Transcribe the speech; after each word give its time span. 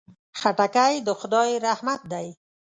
خټکی 0.39 0.93
د 1.07 1.09
خدای 1.19 1.49
رحمت 1.65 2.01
دی. 2.11 2.27